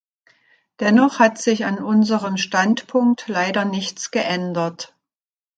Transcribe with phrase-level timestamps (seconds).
[0.79, 4.95] Dennoch hat sich an unserem Standpunkt leider nichts geändert.